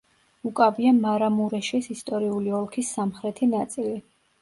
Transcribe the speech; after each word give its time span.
უკავია 0.51 0.93
მარამურეშის 1.01 1.91
ისტორიული 1.99 2.57
ოლქის 2.65 2.93
სამხრეთი 2.99 3.55
ნაწილი. 3.57 3.97